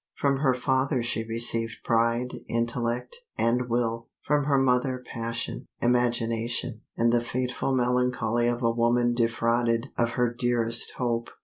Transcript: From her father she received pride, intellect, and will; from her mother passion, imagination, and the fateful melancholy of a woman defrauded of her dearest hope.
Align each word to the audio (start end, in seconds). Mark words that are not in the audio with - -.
From 0.17 0.37
her 0.39 0.55
father 0.55 1.03
she 1.03 1.23
received 1.23 1.83
pride, 1.83 2.33
intellect, 2.49 3.17
and 3.37 3.69
will; 3.69 4.09
from 4.25 4.45
her 4.45 4.57
mother 4.57 4.97
passion, 5.05 5.67
imagination, 5.79 6.81
and 6.97 7.13
the 7.13 7.21
fateful 7.21 7.75
melancholy 7.75 8.47
of 8.47 8.63
a 8.63 8.71
woman 8.71 9.13
defrauded 9.13 9.89
of 9.99 10.13
her 10.13 10.33
dearest 10.33 10.93
hope. 10.97 11.29